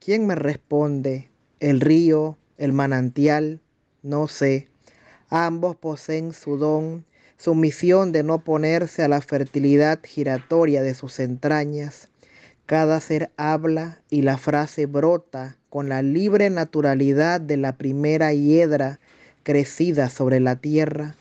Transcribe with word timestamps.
¿Quién 0.00 0.26
me 0.26 0.34
responde? 0.34 1.30
El 1.58 1.80
río, 1.80 2.36
el 2.58 2.74
manantial, 2.74 3.62
no 4.02 4.28
sé. 4.28 4.68
Ambos 5.30 5.76
poseen 5.76 6.34
su 6.34 6.58
don, 6.58 7.06
su 7.38 7.54
misión 7.54 8.12
de 8.12 8.22
no 8.22 8.44
ponerse 8.44 9.02
a 9.02 9.08
la 9.08 9.22
fertilidad 9.22 10.00
giratoria 10.04 10.82
de 10.82 10.94
sus 10.94 11.20
entrañas. 11.20 12.10
Cada 12.66 13.00
ser 13.00 13.30
habla 13.38 14.02
y 14.10 14.20
la 14.20 14.36
frase 14.36 14.84
brota 14.84 15.56
con 15.70 15.88
la 15.88 16.02
libre 16.02 16.50
naturalidad 16.50 17.40
de 17.40 17.56
la 17.56 17.78
primera 17.78 18.34
hiedra 18.34 19.00
crecida 19.42 20.10
sobre 20.10 20.38
la 20.38 20.56
tierra. 20.56 21.16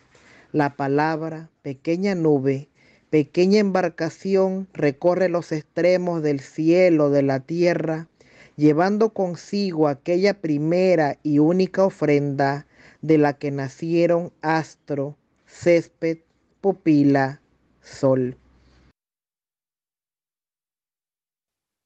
La 0.52 0.76
palabra, 0.76 1.50
pequeña 1.62 2.16
nube, 2.16 2.68
pequeña 3.14 3.60
embarcación, 3.60 4.68
recorre 4.74 5.30
los 5.30 5.52
extremos 5.52 6.24
del 6.24 6.40
cielo, 6.40 7.12
de 7.12 7.22
la 7.22 7.42
tierra, 7.42 8.08
llevando 8.56 9.14
consigo 9.14 9.88
aquella 9.88 10.42
primera 10.42 11.20
y 11.22 11.38
única 11.38 11.86
ofrenda 11.86 12.66
de 13.04 13.20
la 13.20 13.34
que 13.34 13.52
nacieron 13.52 14.34
astro, 14.42 15.16
césped, 15.46 16.22
pupila, 16.60 17.40
sol. 17.82 18.36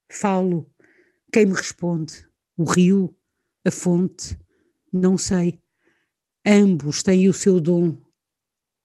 Falo. 0.09 0.65
Quem 1.29 1.47
me 1.47 1.55
responde? 1.55 2.25
O 2.55 2.63
rio? 2.63 3.13
A 3.65 3.71
fonte? 3.71 4.39
Não 4.93 5.17
sei. 5.17 5.61
Ambos 6.45 7.03
têm 7.03 7.27
o 7.27 7.33
seu 7.33 7.59
dom, 7.59 7.97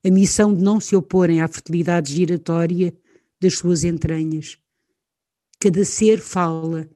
a 0.04 0.10
missão 0.10 0.54
de 0.54 0.62
não 0.62 0.80
se 0.80 0.96
oporem 0.96 1.40
à 1.40 1.48
fertilidade 1.48 2.12
giratória 2.12 2.94
das 3.40 3.58
suas 3.58 3.84
entranhas. 3.84 4.58
Cada 5.60 5.84
ser 5.84 6.18
fala 6.18 6.88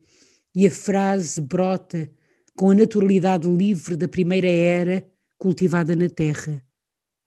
e 0.55 0.67
a 0.67 0.71
frase 0.71 1.41
brota 1.41 2.11
com 2.57 2.71
a 2.71 2.75
naturalidade 2.75 3.49
livre 3.49 3.97
da 3.97 4.09
primeira 4.09 4.49
era 4.49 5.07
cultivada 5.39 5.95
na 5.95 6.09
terra. 6.09 6.65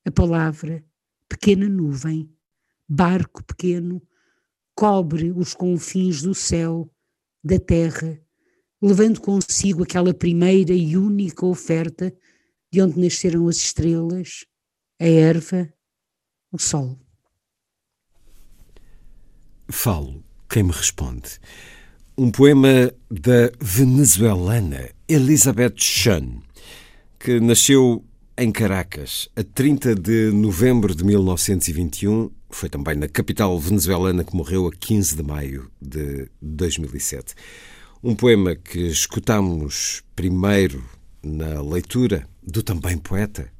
A 0.03 0.11
palavra, 0.11 0.83
pequena 1.29 1.69
nuvem, 1.69 2.29
barco 2.87 3.43
pequeno, 3.43 4.01
cobre 4.75 5.31
os 5.31 5.53
confins 5.53 6.21
do 6.21 6.33
céu, 6.33 6.91
da 7.43 7.59
terra, 7.59 8.19
levando 8.81 9.21
consigo 9.21 9.83
aquela 9.83 10.13
primeira 10.13 10.73
e 10.73 10.97
única 10.97 11.45
oferta 11.45 12.13
de 12.71 12.81
onde 12.81 12.99
nasceram 12.99 13.47
as 13.47 13.57
estrelas, 13.57 14.45
a 14.99 15.07
erva, 15.07 15.71
o 16.51 16.59
sol. 16.59 16.97
Falo, 19.69 20.23
quem 20.49 20.63
me 20.63 20.71
responde? 20.71 21.39
Um 22.17 22.29
poema 22.31 22.91
da 23.09 23.49
venezuelana 23.61 24.89
Elizabeth 25.07 25.75
Shun, 25.77 26.41
que 27.17 27.39
nasceu 27.39 28.03
em 28.37 28.51
Caracas 28.51 29.29
a 29.35 29.43
30 29.43 29.95
de 29.95 30.31
novembro 30.31 30.93
de 30.93 31.05
1921. 31.05 32.29
Foi 32.49 32.67
também 32.67 32.95
na 32.95 33.07
capital 33.07 33.57
venezuelana 33.57 34.23
que 34.23 34.35
morreu 34.35 34.67
a 34.67 34.71
15 34.71 35.15
de 35.15 35.23
maio 35.23 35.71
de 35.81 36.27
2007. 36.41 37.35
Um 38.03 38.15
poema 38.15 38.55
que 38.55 38.87
escutamos 38.87 40.03
primeiro 40.15 40.83
na 41.23 41.61
leitura 41.61 42.27
do 42.41 42.63
também 42.63 42.97
poeta, 42.97 43.51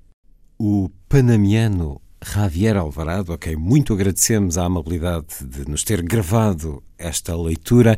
o 0.60 0.92
panamiano 1.08 2.02
Javier 2.22 2.76
Alvarado, 2.76 3.32
a 3.32 3.38
quem 3.38 3.56
muito 3.56 3.94
agradecemos 3.94 4.58
a 4.58 4.66
amabilidade 4.66 5.26
de 5.42 5.66
nos 5.66 5.86
ter 5.86 6.02
gravado 6.02 6.84
esta 6.98 7.34
leitura. 7.34 7.98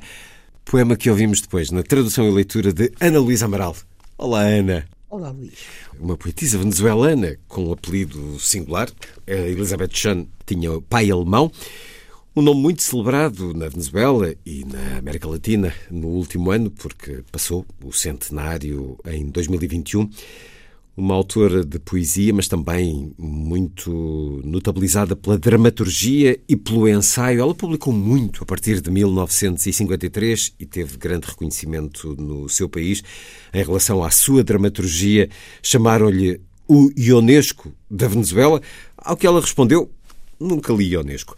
Poema 0.63 0.95
que 0.95 1.09
ouvimos 1.09 1.41
depois 1.41 1.72
na 1.72 1.81
tradução 1.81 2.29
e 2.29 2.31
leitura 2.31 2.72
de 2.72 2.91
Ana 2.99 3.19
Luísa 3.19 3.45
Amaral. 3.45 3.75
Olá, 4.16 4.41
Ana. 4.41 4.85
Olá, 5.09 5.31
Luís. 5.31 5.57
Uma 5.99 6.16
poetisa 6.16 6.59
venezuelana 6.59 7.35
com 7.47 7.66
um 7.66 7.73
apelido 7.73 8.39
singular. 8.39 8.89
A 9.28 9.31
Elizabeth 9.31 9.89
Chan 9.91 10.28
tinha 10.45 10.79
pai 10.81 11.09
alemão. 11.09 11.51
Um 12.35 12.43
nome 12.43 12.61
muito 12.61 12.83
celebrado 12.83 13.55
na 13.55 13.69
Venezuela 13.69 14.35
e 14.45 14.63
na 14.66 14.99
América 14.99 15.28
Latina 15.28 15.73
no 15.89 16.09
último 16.09 16.51
ano, 16.51 16.69
porque 16.69 17.23
passou 17.31 17.66
o 17.83 17.91
centenário 17.91 18.99
em 19.07 19.25
2021 19.31 20.07
uma 20.96 21.16
autora 21.16 21.63
de 21.63 21.79
poesia, 21.79 22.34
mas 22.34 22.47
também 22.47 23.13
muito 23.18 24.41
notabilizada 24.44 25.16
pela 25.16 25.38
dramaturgia 25.38 26.40
e 26.47 26.56
pelo 26.56 26.88
ensaio. 26.88 27.41
Ela 27.41 27.56
publicou 27.56 27.94
muito 27.94 28.44
a 28.44 28.46
partir 28.46 28.81
de 28.81 28.91
1953 28.91 30.53
e 30.59 30.66
teve 30.66 30.97
grande 30.97 31.28
reconhecimento 31.28 32.16
no 32.18 32.50
seu 32.50 32.68
país. 32.68 33.02
Em 33.53 33.63
relação 33.63 34.03
à 34.03 34.12
sua 34.12 34.44
dramaturgia, 34.44 35.29
chamaram-lhe 35.63 36.41
o 36.68 36.91
Ionesco 36.97 37.73
da 37.90 38.08
Venezuela, 38.08 38.62
ao 38.97 39.16
que 39.16 39.25
ela 39.25 39.41
respondeu: 39.41 39.90
nunca 40.40 40.73
li 40.73 40.91
Ionesco. 40.94 41.35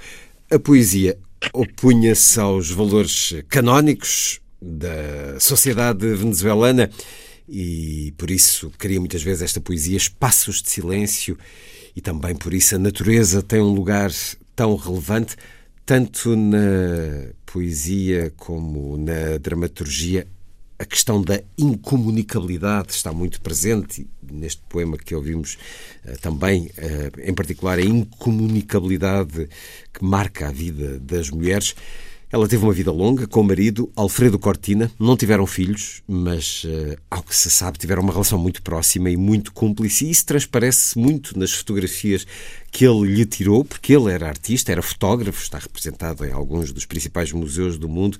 A 0.50 0.58
poesia 0.60 1.18
opunha-se 1.54 2.40
aos 2.40 2.72
valores 2.72 3.36
canónicos 3.50 4.40
da 4.62 5.40
sociedade 5.40 6.14
venezuelana 6.16 6.90
e 7.48 8.14
por 8.18 8.32
isso 8.32 8.72
cria 8.78 9.00
muitas 9.00 9.22
vezes 9.22 9.44
esta 9.44 9.62
poesia 9.62 9.98
espaços 9.98 10.62
de 10.62 10.70
silêncio 10.70 11.38
e 11.96 12.02
também 12.02 12.36
por 12.36 12.54
isso 12.54 12.76
a 12.76 12.80
natureza 12.80 13.42
tem 13.42 13.60
um 13.60 13.74
lugar 13.74 14.12
tão 14.56 14.76
relevante, 14.76 15.36
tanto 15.86 16.36
na 16.36 17.30
poesia 17.46 18.32
como 18.38 18.98
na 18.98 19.38
dramaturgia. 19.40 20.28
A 20.80 20.86
questão 20.86 21.22
da 21.22 21.40
incomunicabilidade 21.58 22.92
está 22.92 23.14
muito 23.14 23.40
presente 23.42 24.08
neste 24.22 24.62
poema 24.68 24.98
que 24.98 25.14
ouvimos 25.14 25.58
eh, 26.04 26.18
também, 26.20 26.70
eh, 26.76 27.12
em 27.24 27.34
particular, 27.34 27.78
a 27.78 27.82
incomunicabilidade 27.82 29.48
que 29.94 30.04
marca 30.04 30.48
a 30.48 30.52
vida 30.52 31.00
das 31.00 31.30
mulheres. 31.30 31.76
Ela 32.34 32.48
teve 32.48 32.64
uma 32.64 32.74
vida 32.74 32.92
longa 32.92 33.28
com 33.28 33.42
o 33.42 33.44
marido, 33.44 33.92
Alfredo 33.96 34.40
Cortina. 34.40 34.92
Não 35.00 35.16
tiveram 35.16 35.46
filhos, 35.46 36.02
mas, 36.08 36.64
uh, 36.64 36.98
ao 37.12 37.22
que 37.22 37.36
se 37.36 37.52
sabe, 37.52 37.78
tiveram 37.78 38.02
uma 38.02 38.12
relação 38.12 38.40
muito 38.40 38.64
próxima 38.64 39.12
e 39.12 39.16
muito 39.16 39.54
cúmplice. 39.54 40.08
E 40.08 40.10
isso 40.10 40.26
transparece 40.26 40.98
muito 40.98 41.38
nas 41.38 41.52
fotografias 41.52 42.26
que 42.72 42.86
ele 42.88 43.14
lhe 43.14 43.24
tirou, 43.24 43.64
porque 43.64 43.94
ele 43.94 44.12
era 44.12 44.28
artista, 44.28 44.72
era 44.72 44.82
fotógrafo, 44.82 45.44
está 45.44 45.60
representado 45.60 46.26
em 46.26 46.32
alguns 46.32 46.74
dos 46.74 46.88
principais 46.88 47.32
museus 47.32 47.78
do 47.78 47.88
mundo. 47.88 48.18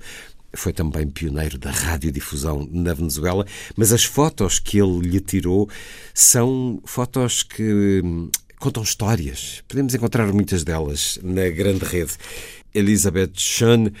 Foi 0.52 0.72
também 0.72 1.08
pioneiro 1.08 1.58
da 1.58 1.72
radiodifusão 1.72 2.68
na 2.70 2.94
Venezuela, 2.94 3.44
mas 3.76 3.92
as 3.92 4.04
fotos 4.04 4.60
que 4.60 4.78
ele 4.78 5.00
lhe 5.00 5.18
tirou 5.18 5.68
são 6.14 6.80
fotos 6.84 7.42
que 7.42 8.00
hum, 8.04 8.30
contam 8.60 8.84
histórias. 8.84 9.64
Podemos 9.66 9.92
encontrar 9.92 10.32
muitas 10.32 10.62
delas 10.62 11.18
na 11.20 11.48
grande 11.48 11.84
rede. 11.84 12.12
Elizabeth 12.74 13.32
Schoen. 13.36 13.92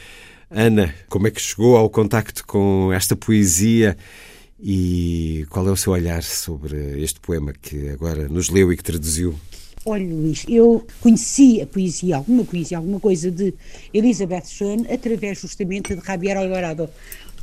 Ana, 0.50 0.94
como 1.08 1.26
é 1.26 1.30
que 1.30 1.40
chegou 1.40 1.76
ao 1.76 1.88
contacto 1.88 2.46
com 2.46 2.92
esta 2.92 3.16
poesia 3.16 3.96
e 4.60 5.46
qual 5.50 5.66
é 5.68 5.70
o 5.70 5.76
seu 5.76 5.92
olhar 5.92 6.22
sobre 6.22 7.02
este 7.02 7.20
poema 7.20 7.52
que 7.52 7.88
agora 7.88 8.28
nos 8.28 8.48
leu 8.48 8.72
e 8.72 8.76
que 8.76 8.82
traduziu? 8.82 9.34
Olha, 9.86 10.06
Luís, 10.06 10.46
eu 10.48 10.86
conheci 11.00 11.60
a 11.60 11.66
poesia, 11.66 12.16
alguma 12.16 12.42
poesia, 12.42 12.78
alguma 12.78 12.98
coisa 12.98 13.30
de 13.30 13.52
Elizabeth 13.92 14.46
Schoen 14.46 14.86
através 14.90 15.40
justamente 15.40 15.94
de 15.94 16.02
Javier 16.02 16.38
Alvarado, 16.38 16.88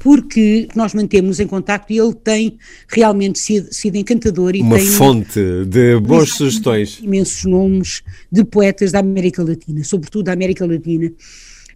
porque 0.03 0.67
nós 0.75 0.95
mantemos 0.95 1.39
em 1.39 1.45
contacto 1.45 1.93
e 1.93 1.99
ele 1.99 2.15
tem 2.15 2.57
realmente 2.87 3.37
sido, 3.37 3.71
sido 3.71 3.95
encantador. 3.97 4.55
E 4.55 4.61
Uma 4.61 4.77
tem 4.77 4.87
fonte 4.87 5.39
de 5.67 5.99
boas 5.99 6.29
sugestões. 6.29 6.99
Imensos 6.99 7.45
nomes 7.45 8.01
de 8.31 8.43
poetas 8.43 8.91
da 8.91 8.99
América 8.99 9.43
Latina, 9.43 9.83
sobretudo 9.83 10.23
da 10.23 10.33
América 10.33 10.65
Latina. 10.65 11.07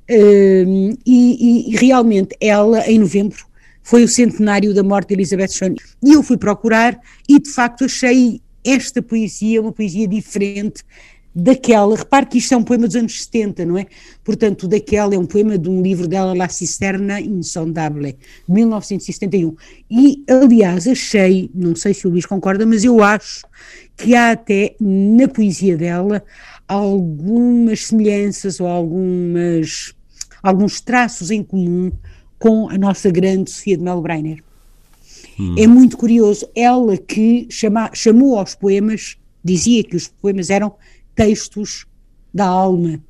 Uh, 0.10 0.98
e, 1.06 1.70
e, 1.72 1.78
realmente 1.78 2.36
ela, 2.42 2.90
em 2.90 2.98
novembro, 2.98 3.46
foi 3.84 4.04
o 4.04 4.08
centenário 4.08 4.74
da 4.74 4.84
morte 4.84 5.10
de 5.10 5.14
Elizabeth 5.14 5.52
Shone. 5.52 5.76
E 6.04 6.14
eu 6.14 6.24
fui 6.24 6.38
procurar 6.38 7.00
e 7.30 7.40
de 7.40 7.52
facto 7.52 7.86
achei 7.86 8.42
esta 8.64 9.04
poesia 9.04 9.62
uma 9.62 9.72
poesia 9.72 10.08
diferente 10.08 10.84
daquela, 11.36 11.98
repare 11.98 12.28
que 12.28 12.38
isto 12.38 12.54
é 12.54 12.58
um 12.58 12.64
poema 12.64 12.88
dos 12.88 12.96
anos 12.96 13.24
70, 13.24 13.66
não 13.66 13.78
é? 13.78 13.88
Portanto, 14.24 14.70
daquela 14.70 15.14
é 15.14 15.18
um 15.20 15.26
poema 15.26 15.58
de 15.58 15.70
um 15.70 15.82
livro 15.82 16.08
dela, 16.08 16.34
La 16.34 16.48
Cisterna 16.48 17.20
Insondable, 17.20 18.14
de 18.48 18.54
1971. 18.54 19.54
E, 19.92 20.24
aliás, 20.30 20.88
achei, 20.88 21.52
não 21.54 21.76
sei 21.76 21.94
se 21.94 22.08
o 22.08 22.10
Luís 22.10 22.26
concorda, 22.26 22.66
mas 22.66 22.86
eu 22.86 23.04
acho 23.04 23.46
que 23.98 24.16
há 24.16 24.32
até 24.32 24.76
na 24.80 25.28
poesia 25.28 25.76
dela 25.76 26.24
algumas 26.66 27.88
semelhanças 27.88 28.62
ou 28.62 28.68
algumas, 28.68 29.94
alguns 30.42 30.80
traços 30.80 31.32
em 31.32 31.44
comum 31.44 31.92
com 32.40 32.70
a 32.70 32.78
nossa 32.78 33.12
grande 33.12 33.52
Sofia 33.52 33.78
de 33.78 33.84
Melbreiner. 33.84 34.42
Hum. 35.38 35.56
É 35.58 35.68
muito 35.68 35.98
curioso, 35.98 36.48
ela 36.56 36.98
que 36.98 37.46
chama, 37.50 37.92
chamou 37.94 38.40
aos 38.40 38.56
poemas, 38.56 39.18
dizia 39.44 39.84
que 39.84 39.98
os 39.98 40.08
poemas 40.08 40.50
eram 40.50 40.74
textos 41.16 41.86
da 42.34 42.46
alma, 42.46 43.02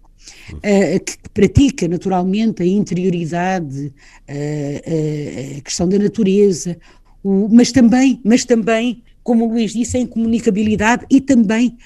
uh, 0.54 1.04
que 1.04 1.18
pratica 1.34 1.88
naturalmente 1.88 2.62
a 2.62 2.66
interioridade, 2.66 3.88
uh, 3.88 5.54
uh, 5.54 5.57
a 5.57 5.62
questão 5.62 5.90
da 5.90 5.98
natureza, 5.98 6.78
o, 7.24 7.50
mas 7.50 7.72
também, 7.72 8.22
mas 8.24 8.46
também, 8.46 9.04
como 9.24 9.46
o 9.46 9.50
Luís 9.52 9.74
disse, 9.74 9.98
a 9.98 10.00
incomunicabilidade 10.00 11.06
e 11.10 11.19
também 11.19 11.78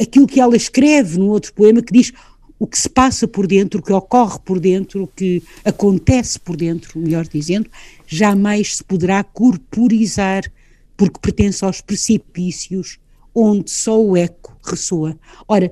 aquilo 0.00 0.26
que 0.26 0.40
ela 0.40 0.56
escreve 0.56 1.18
no 1.18 1.28
outro 1.28 1.52
poema 1.52 1.82
que 1.82 1.92
diz 1.92 2.10
o 2.58 2.66
que 2.66 2.78
se 2.78 2.88
passa 2.88 3.28
por 3.28 3.46
dentro, 3.46 3.80
o 3.80 3.82
que 3.82 3.92
ocorre 3.92 4.38
por 4.42 4.58
dentro, 4.58 5.02
o 5.02 5.06
que 5.06 5.42
acontece 5.62 6.40
por 6.40 6.56
dentro, 6.56 6.98
melhor 6.98 7.26
dizendo, 7.26 7.70
jamais 8.06 8.76
se 8.76 8.84
poderá 8.84 9.22
corporizar, 9.22 10.50
porque 10.96 11.20
pertence 11.20 11.62
aos 11.64 11.82
precipícios 11.82 12.98
onde 13.34 13.70
só 13.70 14.00
o 14.00 14.16
eco 14.16 14.56
ressoa. 14.64 15.18
Ora, 15.46 15.70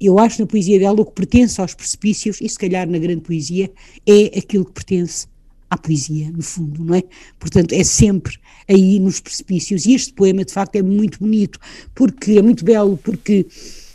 eu 0.00 0.18
acho 0.18 0.40
na 0.40 0.46
poesia 0.46 0.78
dela 0.78 1.00
o 1.00 1.04
que 1.04 1.12
pertence 1.12 1.60
aos 1.60 1.74
precipícios, 1.74 2.40
e 2.40 2.48
se 2.48 2.58
calhar 2.58 2.88
na 2.88 2.98
grande 2.98 3.20
poesia, 3.20 3.70
é 4.06 4.38
aquilo 4.38 4.64
que 4.64 4.72
pertence 4.72 5.26
à 5.68 5.76
poesia, 5.76 6.30
no 6.30 6.42
fundo, 6.42 6.84
não 6.84 6.94
é? 6.94 7.02
Portanto, 7.38 7.72
é 7.72 7.84
sempre 7.84 8.36
aí 8.68 8.98
nos 8.98 9.20
precipícios. 9.20 9.86
E 9.86 9.94
este 9.94 10.12
poema, 10.12 10.44
de 10.44 10.52
facto, 10.52 10.76
é 10.76 10.82
muito 10.82 11.18
bonito, 11.20 11.58
porque 11.94 12.32
é 12.32 12.42
muito 12.42 12.64
belo, 12.64 12.96
porque 12.96 13.46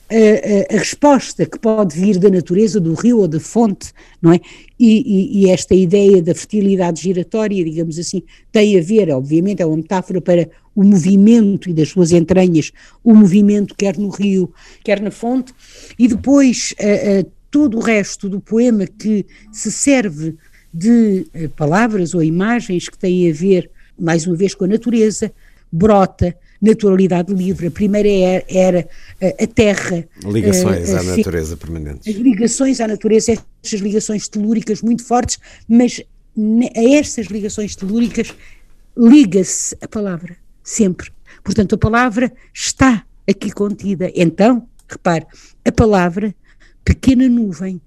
a, 0.10 0.74
a, 0.74 0.76
a, 0.76 0.80
resposta 0.80 1.46
que 1.46 1.58
pode 1.58 2.00
vir 2.00 2.20
da 2.20 2.30
natureza, 2.30 2.80
do 2.80 2.94
rio 2.94 3.20
ou 3.20 3.28
da 3.28 3.40
fonte, 3.40 3.92
não 4.22 4.34
é? 4.34 4.40
E, 4.80 5.40
e, 5.40 5.42
e, 5.42 5.50
esta 5.50 5.74
ideia 5.74 6.22
da 6.22 6.36
fertilidade 6.36 7.02
giratória, 7.02 7.64
digamos 7.64 7.98
assim, 7.98 8.22
tem 8.52 8.78
a 8.78 8.82
ver, 8.82 9.10
obviamente, 9.10 9.62
é 9.62 9.66
uma 9.66 9.78
metáfora 9.78 10.22
para 10.22 10.50
o 10.76 10.84
movimento 10.84 11.70
e 11.70 11.74
das 11.74 11.90
suas 11.90 12.12
entranhas, 12.12 12.72
o 13.04 13.14
movimento 13.14 13.74
quer 13.76 13.98
no 13.98 14.10
rio, 14.10 14.54
quer 14.84 15.00
na 15.00 15.10
fonte, 15.10 15.54
e 15.98 16.08
depois 16.08 16.76
todo 17.50 17.78
o 17.78 17.80
resto 17.80 18.28
do 18.28 18.42
poema 18.42 18.86
que 18.86 19.26
se 19.54 19.72
serve 19.72 20.36
de 20.74 21.26
palavras 21.56 22.14
ou 22.14 22.22
imagens 22.22 22.90
que 22.90 22.98
têm 22.98 23.30
a 23.30 23.34
ver, 23.34 23.72
mais 23.98 24.28
uma 24.28 24.36
vez, 24.36 24.54
com 24.54 24.66
a 24.66 24.68
natureza, 24.68 25.32
brota 25.72 26.36
naturalidade 26.66 27.34
livre. 27.34 27.68
A 27.68 27.72
primeira 27.72 28.10
era, 28.10 28.46
era 28.50 28.90
a 29.22 29.48
terra. 29.48 30.06
Ligações 30.24 30.90
a, 30.90 30.98
a, 30.98 31.00
à 31.00 31.04
natureza 31.04 31.58
permanentes. 31.58 32.08
As 32.08 32.20
ligações 32.20 32.82
à 32.82 32.88
natureza, 32.88 33.34
estas 33.64 33.80
ligações 33.80 34.28
telúricas 34.28 34.82
muito 34.82 35.04
fortes, 35.04 35.40
mas 35.68 36.02
a 36.76 36.84
estas 36.98 37.28
ligações 37.28 37.76
telúricas 37.76 38.34
liga-se 38.98 39.78
a 39.82 39.88
palavra, 39.88 40.36
sempre. 40.64 41.12
Portanto, 41.44 41.76
a 41.76 41.78
palavra 41.78 42.32
está 42.54 43.06
aqui 43.30 43.52
contida. 43.52 44.12
Então, 44.16 44.68
repare, 44.88 45.26
a 45.64 45.72
palavra, 45.72 46.34
pequena 46.84 47.28
nuvem, 47.28 47.82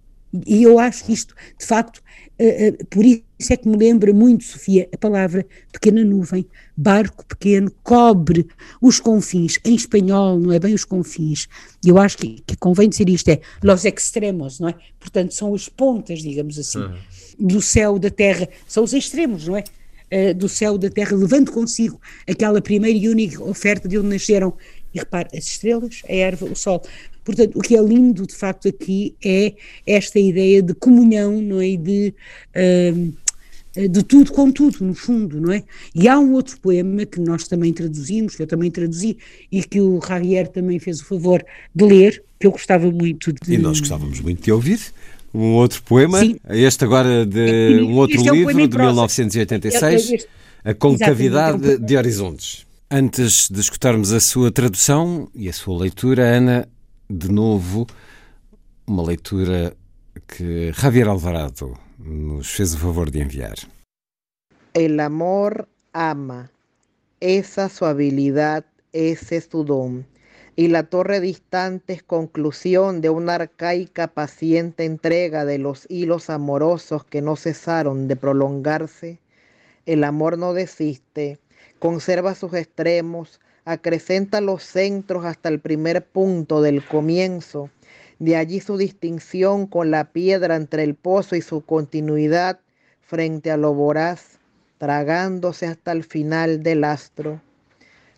e 0.46 0.62
eu 0.62 0.78
acho 0.78 1.04
que 1.04 1.12
isto, 1.12 1.34
de 1.58 1.64
facto, 1.64 1.98
uh, 2.38 2.82
uh, 2.82 2.86
por 2.86 3.04
isso 3.04 3.52
é 3.52 3.56
que 3.56 3.68
me 3.68 3.76
lembra 3.76 4.12
muito, 4.12 4.44
Sofia, 4.44 4.88
a 4.92 4.96
palavra 4.96 5.46
pequena 5.72 6.04
nuvem, 6.04 6.46
barco 6.76 7.24
pequeno, 7.24 7.70
cobre 7.82 8.46
os 8.80 9.00
confins, 9.00 9.58
em 9.64 9.74
espanhol, 9.74 10.38
não 10.38 10.52
é 10.52 10.58
bem 10.58 10.74
os 10.74 10.84
confins, 10.84 11.48
e 11.84 11.88
eu 11.88 11.98
acho 11.98 12.18
que, 12.18 12.42
que 12.46 12.56
convém 12.56 12.88
dizer 12.88 13.08
isto, 13.08 13.28
é 13.28 13.40
los 13.62 13.84
extremos, 13.84 14.60
não 14.60 14.68
é? 14.68 14.74
Portanto, 14.98 15.32
são 15.32 15.54
as 15.54 15.68
pontas, 15.68 16.20
digamos 16.20 16.58
assim, 16.58 16.78
uhum. 16.78 16.98
do 17.38 17.62
céu, 17.62 17.98
da 17.98 18.10
terra, 18.10 18.48
são 18.66 18.84
os 18.84 18.92
extremos, 18.92 19.48
não 19.48 19.56
é? 19.56 19.64
Uh, 20.10 20.34
do 20.34 20.48
céu, 20.48 20.78
da 20.78 20.88
terra, 20.88 21.14
levando 21.16 21.52
consigo 21.52 22.00
aquela 22.26 22.62
primeira 22.62 22.96
e 22.96 23.08
única 23.08 23.42
oferta 23.42 23.86
de 23.86 23.98
onde 23.98 24.08
nasceram, 24.08 24.54
e 24.92 24.98
repare, 24.98 25.28
as 25.36 25.44
estrelas, 25.44 26.02
a 26.08 26.12
erva, 26.12 26.46
o 26.46 26.56
sol. 26.56 26.82
Portanto, 27.28 27.58
o 27.58 27.60
que 27.60 27.76
é 27.76 27.82
lindo, 27.82 28.26
de 28.26 28.34
facto, 28.34 28.68
aqui 28.68 29.14
é 29.22 29.52
esta 29.86 30.18
ideia 30.18 30.62
de 30.62 30.72
comunhão, 30.72 31.42
não 31.42 31.60
é? 31.60 31.76
De, 31.76 32.14
uh, 32.56 33.86
de 33.86 34.02
tudo 34.02 34.32
com 34.32 34.50
tudo, 34.50 34.82
no 34.82 34.94
fundo, 34.94 35.38
não 35.38 35.52
é? 35.52 35.62
E 35.94 36.08
há 36.08 36.18
um 36.18 36.32
outro 36.32 36.58
poema 36.58 37.04
que 37.04 37.20
nós 37.20 37.46
também 37.46 37.70
traduzimos, 37.70 38.34
que 38.34 38.42
eu 38.42 38.46
também 38.46 38.70
traduzi, 38.70 39.18
e 39.52 39.62
que 39.62 39.78
o 39.78 40.00
Javier 40.00 40.48
também 40.48 40.78
fez 40.78 41.02
o 41.02 41.04
favor 41.04 41.44
de 41.74 41.84
ler, 41.84 42.24
que 42.40 42.46
eu 42.46 42.50
gostava 42.50 42.90
muito 42.90 43.30
de... 43.30 43.52
E 43.52 43.58
nós 43.58 43.78
gostávamos 43.78 44.20
muito 44.20 44.42
de 44.42 44.50
ouvir. 44.50 44.80
Um 45.34 45.52
outro 45.52 45.82
poema, 45.82 46.20
Sim. 46.20 46.38
este 46.48 46.82
agora 46.82 47.26
de 47.26 47.82
um 47.82 47.94
outro 47.96 48.26
é 48.26 48.32
um 48.32 48.34
livro, 48.34 48.68
de 48.68 48.78
1986, 48.78 50.26
A 50.64 50.72
Concavidade 50.72 51.76
de 51.76 51.94
Horizontes. 51.94 52.66
Antes 52.90 53.50
de 53.50 53.60
escutarmos 53.60 54.14
a 54.14 54.20
sua 54.20 54.50
tradução 54.50 55.28
e 55.34 55.46
a 55.46 55.52
sua 55.52 55.78
leitura, 55.78 56.22
Ana, 56.22 56.66
de 57.08 57.28
novo, 57.30 57.86
uma 58.86 59.02
leitura 59.02 59.74
que 60.26 60.72
Javier 60.74 61.08
Alvarado 61.08 61.78
nos 61.98 62.50
fez 62.50 62.74
o 62.74 62.78
favor 62.78 63.10
de 63.10 63.20
enviar. 63.22 63.56
El 64.74 65.00
amor 65.00 65.68
ama, 65.92 66.50
esa 67.20 67.68
su 67.68 67.86
habilidad, 67.86 68.64
ese 68.92 69.40
su 69.40 69.64
don. 69.64 70.06
Y 70.54 70.68
la 70.68 70.82
torre 70.82 71.20
distante 71.20 71.92
es 71.92 72.02
conclusión 72.02 73.00
de 73.00 73.10
una 73.10 73.36
arcaica 73.36 74.08
paciente 74.08 74.84
entrega 74.84 75.44
de 75.44 75.58
los 75.58 75.86
hilos 75.88 76.30
amorosos 76.30 77.04
que 77.04 77.22
no 77.22 77.36
cesaron 77.36 78.08
de 78.08 78.16
prolongarse. 78.16 79.20
El 79.86 80.04
amor 80.04 80.36
no 80.36 80.52
desiste, 80.52 81.38
conserva 81.78 82.34
sus 82.34 82.54
extremos, 82.54 83.40
acrecenta 83.68 84.40
los 84.40 84.62
centros 84.62 85.26
hasta 85.26 85.50
el 85.50 85.60
primer 85.60 86.06
punto 86.06 86.62
del 86.62 86.82
comienzo, 86.82 87.68
de 88.18 88.34
allí 88.34 88.60
su 88.60 88.78
distinción 88.78 89.66
con 89.66 89.90
la 89.90 90.10
piedra 90.10 90.56
entre 90.56 90.84
el 90.84 90.94
pozo 90.94 91.36
y 91.36 91.42
su 91.42 91.60
continuidad 91.60 92.60
frente 93.02 93.50
a 93.50 93.58
lo 93.58 93.74
voraz, 93.74 94.38
tragándose 94.78 95.66
hasta 95.66 95.92
el 95.92 96.02
final 96.02 96.62
del 96.62 96.82
astro. 96.82 97.42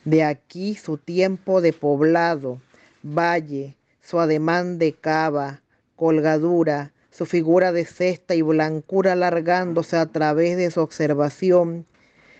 De 0.04 0.22
aquí 0.22 0.76
su 0.76 0.98
tiempo 0.98 1.60
de 1.60 1.72
poblado, 1.72 2.60
valle, 3.02 3.74
su 4.02 4.20
ademán 4.20 4.78
de 4.78 4.92
cava, 4.92 5.62
colgadura, 5.96 6.92
su 7.10 7.26
figura 7.26 7.72
de 7.72 7.86
cesta 7.86 8.36
y 8.36 8.42
blancura 8.42 9.14
alargándose 9.14 9.96
a 9.96 10.06
través 10.06 10.56
de 10.56 10.70
su 10.70 10.80
observación 10.80 11.86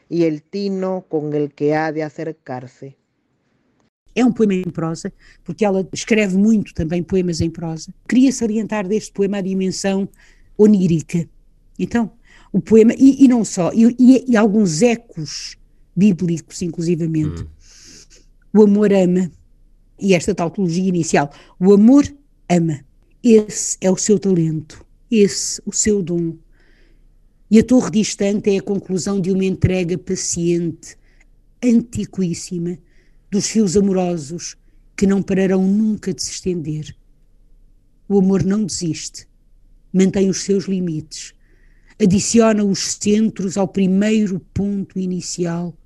y 0.08 0.26
el 0.26 0.44
tino 0.44 1.04
con 1.08 1.34
el 1.34 1.52
que 1.52 1.74
ha 1.74 1.90
de 1.90 2.04
acercarse. 2.04 2.99
É 4.14 4.24
um 4.24 4.32
poema 4.32 4.54
em 4.54 4.62
prosa, 4.64 5.12
porque 5.44 5.64
ela 5.64 5.88
escreve 5.92 6.36
muito 6.36 6.74
também 6.74 7.02
poemas 7.02 7.40
em 7.40 7.50
prosa. 7.50 7.94
Queria 8.08 8.32
salientar 8.32 8.86
deste 8.86 9.12
poema 9.12 9.38
a 9.38 9.40
dimensão 9.40 10.08
onírica. 10.58 11.28
Então, 11.78 12.12
o 12.52 12.60
poema, 12.60 12.92
e, 12.98 13.24
e 13.24 13.28
não 13.28 13.44
só, 13.44 13.72
e, 13.72 13.94
e, 13.98 14.32
e, 14.32 14.36
alguns 14.36 14.82
ecos 14.82 15.56
bíblicos, 15.94 16.60
inclusivamente. 16.62 17.42
Hum. 17.42 17.46
O 18.52 18.62
amor 18.62 18.92
ama, 18.92 19.30
e 19.98 20.14
esta 20.14 20.34
tautologia 20.34 20.88
inicial, 20.88 21.30
o 21.58 21.72
amor 21.72 22.04
ama. 22.48 22.80
Esse 23.22 23.76
é 23.80 23.90
o 23.90 23.96
seu 23.96 24.18
talento, 24.18 24.84
esse 25.10 25.60
o 25.64 25.72
seu 25.72 26.02
dom. 26.02 26.34
E 27.50 27.58
a 27.58 27.62
torre 27.64 27.90
distante 27.90 28.50
é 28.50 28.58
a 28.58 28.62
conclusão 28.62 29.20
de 29.20 29.30
uma 29.30 29.44
entrega 29.44 29.98
paciente, 29.98 30.96
antiquíssima, 31.62 32.78
dos 33.30 33.46
fios 33.46 33.76
amorosos 33.76 34.56
que 34.96 35.06
não 35.06 35.22
pararão 35.22 35.66
nunca 35.66 36.12
de 36.12 36.22
se 36.22 36.32
estender. 36.32 36.94
O 38.08 38.18
amor 38.18 38.44
não 38.44 38.64
desiste, 38.64 39.26
mantém 39.92 40.28
os 40.28 40.42
seus 40.42 40.64
limites, 40.64 41.32
adiciona 42.00 42.64
os 42.64 42.80
centros 42.94 43.56
ao 43.56 43.68
primeiro 43.68 44.40
ponto 44.52 44.98
inicial. 44.98 45.76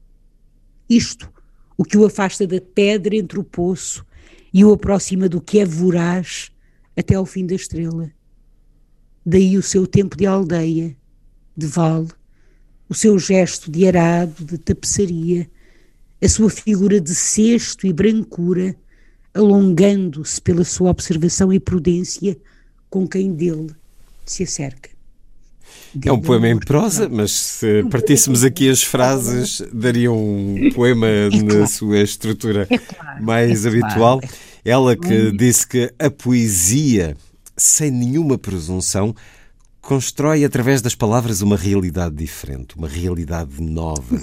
Isto, 0.89 1.31
o 1.77 1.85
que 1.85 1.99
o 1.99 2.07
afasta 2.07 2.47
da 2.47 2.61
pedra 2.61 3.17
entre 3.17 3.39
o 3.39 3.45
poço 3.45 4.05
e 4.53 4.65
o 4.65 4.73
aproxima 4.73 5.29
do 5.29 5.41
que 5.41 5.59
é 5.59 5.65
voraz 5.65 6.51
até 6.97 7.15
ao 7.15 7.27
fim 7.27 7.45
da 7.45 7.55
estrela. 7.55 8.11
Daí 9.27 9.59
o 9.59 9.63
seu 9.63 9.87
tempo 9.87 10.17
de 10.17 10.27
aldeia, 10.27 10.97
de 11.57 11.67
vale, 11.67 12.09
o 12.89 12.95
seu 12.95 13.19
gesto 13.19 13.71
de 13.71 13.87
arado, 13.87 14.45
de 14.45 14.59
tapeçaria, 14.59 15.51
a 16.23 16.29
sua 16.29 16.51
figura 16.51 17.01
de 17.01 17.15
cesto 17.15 17.87
e 17.87 17.93
brancura, 17.93 18.75
alongando-se 19.35 20.41
pela 20.41 20.65
sua 20.65 20.91
observação 20.91 21.53
e 21.53 21.61
prudência 21.61 22.37
com 22.89 23.07
quem 23.07 23.33
dele 23.33 23.71
se 24.25 24.43
acerca. 24.45 24.91
É 26.05 26.13
um 26.13 26.21
poema 26.21 26.49
em 26.49 26.59
prosa, 26.59 27.09
mas 27.09 27.33
se 27.33 27.85
partíssemos 27.85 28.43
aqui 28.43 28.69
as 28.69 28.83
frases, 28.83 29.63
daria 29.73 30.11
um 30.11 30.71
poema 30.75 31.07
é 31.07 31.31
na 31.31 31.67
sua 31.67 32.01
estrutura 32.01 32.67
é 32.69 32.79
claro, 32.79 33.23
mais 33.23 33.65
é 33.65 33.69
habitual. 33.69 34.21
Claro. 34.21 34.35
Ela 34.65 34.97
que 34.97 35.31
disse 35.31 35.67
que 35.67 35.93
a 35.99 36.11
poesia, 36.11 37.17
sem 37.57 37.91
nenhuma 37.91 38.39
presunção, 38.39 39.15
constrói 39.85 40.45
através 40.45 40.81
das 40.81 40.95
palavras 40.95 41.43
uma 41.43 41.57
realidade 41.57 42.17
diferente, 42.17 42.77
uma 42.77 42.89
realidade 42.89 43.63
nova. 43.63 44.21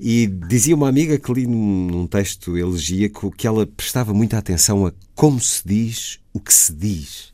E 0.00 0.26
dizia 0.26 0.74
uma 0.74 0.88
amiga 0.88 1.18
que 1.18 1.32
li 1.32 1.46
num 1.46 2.06
texto 2.06 2.56
elegíaco 2.56 3.30
que 3.30 3.46
ela 3.46 3.66
prestava 3.66 4.12
muita 4.12 4.38
atenção 4.38 4.86
a 4.86 4.92
como 5.14 5.40
se 5.40 5.62
diz 5.64 6.18
o 6.32 6.40
que 6.40 6.52
se 6.52 6.72
diz. 6.72 7.30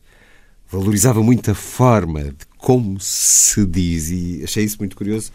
Valorizava 0.70 1.22
muito 1.22 1.50
a 1.50 1.54
forma 1.54 2.24
de 2.24 2.46
como 2.58 2.98
se 3.00 3.64
diz 3.64 4.10
e 4.10 4.42
achei 4.42 4.64
isso 4.64 4.78
muito 4.80 4.96
curioso, 4.96 5.30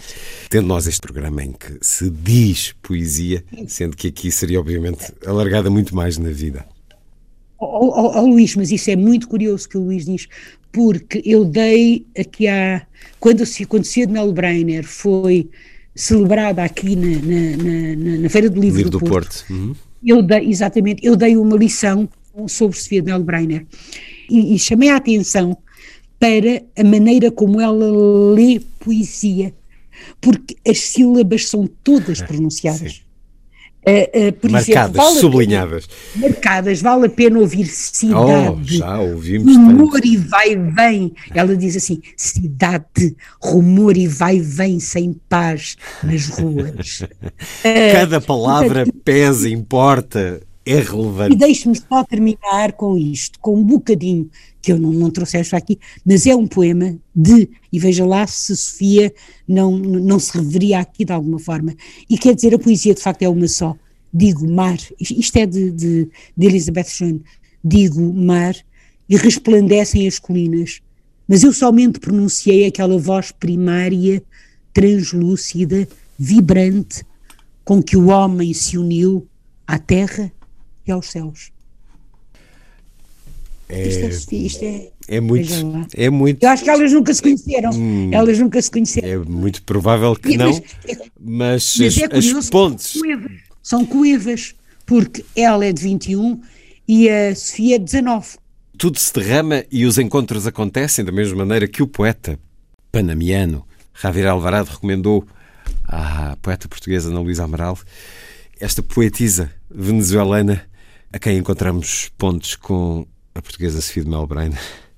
tendo 0.50 0.68
nós 0.68 0.88
este 0.88 1.00
programa 1.00 1.44
em 1.44 1.54
que 1.54 1.78
se 1.82 2.10
diz 2.10 2.74
poesia, 2.82 3.44
sendo 3.68 3.96
que 3.96 4.10
aqui 4.10 4.30
seria 4.30 4.60
obviamente 4.60 5.14
alargada 5.26 5.70
muito 5.70 5.96
mais 5.96 6.18
na 6.18 6.30
vida. 6.30 6.66
Oh, 7.64 7.92
oh, 7.94 8.20
oh, 8.20 8.26
Luís, 8.26 8.56
mas 8.56 8.72
isso 8.72 8.90
é 8.90 8.96
muito 8.96 9.28
curioso 9.28 9.70
que 9.70 9.78
o 9.78 9.82
Luís 9.82 10.06
diz, 10.06 10.28
porque 10.72 11.22
eu 11.24 11.46
dei 11.46 12.08
aqui 12.18 12.48
há. 12.48 12.82
Quando, 13.20 13.44
quando 13.68 13.86
Cia 13.86 14.08
de 14.08 14.14
Mel 14.14 14.34
Breiner 14.34 14.84
foi 14.84 15.48
celebrada 15.94 16.64
aqui 16.64 16.96
na, 16.96 17.08
na, 17.08 17.96
na, 17.98 18.18
na 18.22 18.30
Feira 18.30 18.50
do 18.50 18.60
Livro, 18.60 18.78
Livro 18.78 18.90
do, 18.90 18.98
do, 18.98 19.06
Porto, 19.06 19.46
Porto. 19.46 19.54
Uhum. 19.54 19.76
eu 20.04 20.24
dei, 20.24 20.50
exatamente, 20.50 21.06
eu 21.06 21.16
dei 21.16 21.38
uma 21.38 21.56
lição 21.56 22.10
sobre 22.48 22.78
Sofia 22.78 23.02
de 23.02 23.12
Mel 23.12 23.24
Breiner 23.24 23.66
e, 24.28 24.56
e 24.56 24.60
chamei 24.60 24.90
a 24.90 24.96
atenção 24.96 25.56
para 26.20 26.64
a 26.76 26.84
maneira 26.84 27.30
como 27.30 27.62
ela 27.62 27.92
lê 28.34 28.60
poesia, 28.80 29.54
porque 30.20 30.56
as 30.68 30.80
sílabas 30.80 31.48
são 31.48 31.68
todas 31.84 32.22
pronunciadas. 32.22 33.04
Uh, 33.84 34.28
uh, 34.28 34.34
por 34.34 34.52
marcadas, 34.52 34.70
exemplo, 34.70 35.02
vale 35.02 35.20
sublinhadas. 35.20 35.88
Pena, 35.88 36.28
marcadas, 36.28 36.82
vale 36.82 37.08
a 37.08 37.10
pena 37.10 37.40
ouvir 37.40 37.66
cidade. 37.66 38.60
Oh, 38.60 38.60
já 38.64 39.00
ouvimos. 39.00 39.56
Rumor 39.56 39.94
tanto. 39.94 40.08
e 40.08 40.18
vai 40.18 40.56
vem. 40.56 41.14
Ela 41.34 41.58
diz 41.58 41.76
assim: 41.76 42.00
cidade, 42.16 43.16
rumor 43.42 43.98
e 43.98 44.08
vai 44.08 44.40
vem 44.40 44.80
sem 44.80 45.20
paz 45.28 45.78
nas 46.04 46.28
ruas. 46.28 47.04
Cada 47.92 48.20
uh, 48.20 48.22
palavra 48.22 48.86
portanto, 48.86 49.02
pesa, 49.04 49.50
importa, 49.50 50.42
é 50.66 50.80
relevante. 50.80 51.34
E 51.34 51.38
deixe-me 51.38 51.76
só 51.76 52.04
terminar 52.04 52.74
com 52.74 52.98
isto, 52.98 53.40
com 53.40 53.58
um 53.58 53.64
bocadinho 53.64 54.30
que 54.62 54.72
eu 54.72 54.80
não, 54.80 54.92
não 54.92 55.10
trouxeste 55.10 55.56
aqui, 55.56 55.80
mas 56.06 56.28
é 56.28 56.36
um 56.36 56.46
poema 56.46 56.96
de, 57.16 57.50
e 57.74 57.80
veja 57.80 58.06
lá 58.06 58.28
se 58.28 58.56
Sofia 58.56 59.12
não, 59.48 59.76
não 59.78 60.20
se 60.20 60.38
reveria 60.38 60.80
aqui 60.80 61.04
de 61.04 61.12
alguma 61.12 61.40
forma. 61.40 61.76
E 62.08 62.18
quer 62.18 62.36
dizer, 62.36 62.54
a 62.54 62.60
poesia 62.60 62.94
de 62.94 63.02
facto 63.02 63.24
é 63.24 63.30
uma 63.30 63.48
só. 63.48 63.76
Digo 64.14 64.48
mar, 64.48 64.78
isto 65.00 65.38
é 65.38 65.46
de, 65.46 65.72
de, 65.72 66.10
de 66.38 66.46
Elizabeth 66.46 66.90
Schoen, 66.90 67.24
digo 67.64 68.14
mar 68.14 68.56
e 69.10 69.16
resplandecem 69.16 70.08
as 70.08 70.20
colinas, 70.20 70.82
mas 71.28 71.44
eu 71.44 71.54
somente 71.54 72.00
pronunciei 72.00 72.66
aquela 72.66 72.98
voz 72.98 73.32
primária, 73.32 74.22
translúcida, 74.74 75.88
vibrante, 76.20 77.04
com 77.64 77.82
que 77.82 77.96
o 77.96 78.10
homem 78.10 78.54
se 78.54 78.78
uniu 78.78 79.26
à 79.66 79.80
terra 79.80 80.32
e 80.86 80.92
aos 80.92 81.10
céus. 81.10 81.52
É, 83.70 83.88
isto, 83.88 84.34
é, 84.34 84.36
isto 84.36 84.66
é, 84.66 84.92
é 85.08 85.22
muito, 85.22 85.54
é 85.96 86.10
muito. 86.10 86.44
Eu 86.44 86.50
acho 86.50 86.64
que 86.64 86.70
elas 86.70 86.92
nunca 86.92 87.14
se 87.14 87.22
conheceram. 87.22 87.72
Hum, 87.72 88.10
elas 88.14 88.38
nunca 88.38 88.62
se 88.62 88.70
conheceram. 88.70 89.08
É 89.08 89.18
muito 89.18 89.64
provável 89.64 90.14
que 90.16 90.36
não, 90.36 90.52
mas, 91.20 91.78
mas, 91.78 91.98
é 91.98 92.06
as, 92.18 92.26
as 92.26 92.50
pontes. 92.50 93.00
São 93.64 93.86
coevas, 93.86 94.54
porque 94.86 95.24
ela 95.36 95.66
é 95.66 95.72
de 95.72 95.82
21 95.82 96.42
e 96.88 97.10
a 97.10 97.34
Sofia 97.34 97.76
é 97.76 97.80
de 97.80 97.86
19. 97.86 98.38
Tudo 98.78 99.00
se 99.00 99.14
derrama 99.14 99.64
e 99.72 99.86
os 99.86 99.98
encontros 99.98 100.46
acontecem 100.46 101.06
da 101.06 101.12
mesma 101.12 101.38
maneira 101.38 101.68
que 101.68 101.82
o 101.82 101.88
poeta 101.88 102.38
panamiano 102.92 103.66
Javier 104.02 104.28
Alvarado 104.28 104.70
recomendou 104.70 105.26
à 105.88 106.36
poeta 106.42 106.68
portuguesa 106.68 107.10
Ana 107.10 107.20
Luísa 107.20 107.44
Amaral, 107.44 107.78
esta 108.60 108.82
poetisa 108.82 109.52
venezuelana 109.70 110.66
a 111.14 111.20
quem 111.20 111.38
encontramos 111.38 112.10
pontos 112.18 112.56
com 112.56 113.06
a 113.36 113.42
portuguesa 113.42 113.82
Sofia 113.82 114.04
de 114.04 114.10
Melbrain. 114.10 114.54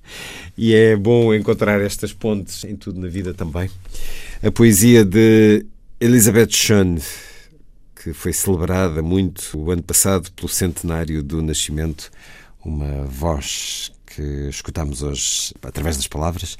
E 0.56 0.72
é 0.72 0.94
bom 0.94 1.34
encontrar 1.34 1.80
estas 1.80 2.12
pontes 2.12 2.62
em 2.62 2.76
tudo 2.76 3.00
na 3.00 3.08
vida 3.08 3.34
também. 3.34 3.68
A 4.40 4.52
poesia 4.52 5.04
de 5.04 5.66
Elizabeth 5.98 6.50
Schoen, 6.50 6.98
que 7.96 8.12
foi 8.12 8.32
celebrada 8.32 9.02
muito 9.02 9.58
o 9.58 9.72
ano 9.72 9.82
passado 9.82 10.30
pelo 10.30 10.48
centenário 10.48 11.24
do 11.24 11.42
nascimento, 11.42 12.08
uma 12.64 13.04
voz 13.06 13.90
que 14.06 14.22
escutamos 14.48 15.02
hoje 15.02 15.52
através 15.60 15.96
das 15.96 16.06
palavras, 16.06 16.56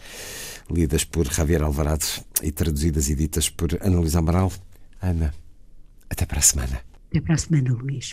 lidas 0.68 1.04
por 1.04 1.32
Javier 1.32 1.62
Alvarado 1.62 2.04
e 2.42 2.50
traduzidas 2.50 3.08
e 3.08 3.14
ditas 3.14 3.48
por 3.48 3.78
Ana 3.80 4.00
Luísa 4.00 4.18
Amaral. 4.18 4.52
Ana, 5.00 5.32
até 6.10 6.26
para 6.26 6.40
a 6.40 6.42
semana. 6.42 6.80
Até 7.10 7.20
para 7.20 7.34
a 7.34 7.38
semana, 7.38 7.72
Luís. 7.72 8.12